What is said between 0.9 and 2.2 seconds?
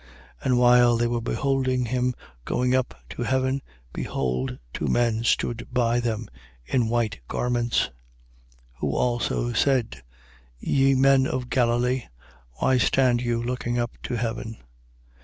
they were beholding him